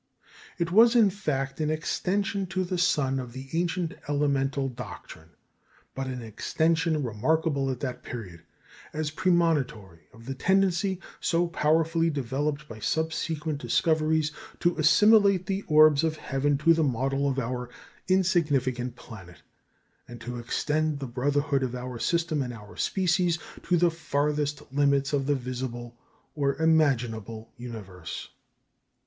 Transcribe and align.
It 0.57 0.71
was, 0.71 0.95
in 0.95 1.11
fact, 1.11 1.59
an 1.61 1.69
extension 1.69 2.47
to 2.47 2.63
the 2.63 2.79
sun 2.79 3.19
of 3.19 3.33
the 3.33 3.49
ancient 3.53 3.93
elemental 4.09 4.67
doctrine; 4.67 5.29
but 5.93 6.07
an 6.07 6.23
extension 6.23 7.03
remarkable 7.03 7.69
at 7.69 7.81
that 7.81 8.01
period, 8.01 8.41
as 8.93 9.11
premonitory 9.11 10.07
of 10.11 10.25
the 10.25 10.33
tendency, 10.33 10.99
so 11.19 11.45
powerfully 11.45 12.09
developed 12.09 12.67
by 12.67 12.79
subsequent 12.79 13.59
discoveries, 13.61 14.31
to 14.59 14.75
assimilate 14.79 15.45
the 15.45 15.61
orbs 15.67 16.03
of 16.03 16.17
heaven 16.17 16.57
to 16.57 16.73
the 16.73 16.83
model 16.83 17.29
of 17.29 17.37
our 17.37 17.69
insignificant 18.07 18.95
planet, 18.95 19.43
and 20.07 20.19
to 20.21 20.39
extend 20.39 20.97
the 20.97 21.05
brotherhood 21.05 21.61
of 21.61 21.75
our 21.75 21.99
system 21.99 22.41
and 22.41 22.53
our 22.55 22.75
species 22.75 23.37
to 23.61 23.77
the 23.77 23.91
farthest 23.91 24.63
limit 24.73 25.13
of 25.13 25.27
the 25.27 25.35
visible 25.35 25.95
or 26.33 26.59
imaginable 26.59 27.51
universe. 27.55 28.29